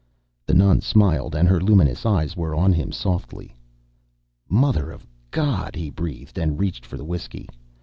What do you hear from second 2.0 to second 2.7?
eyes were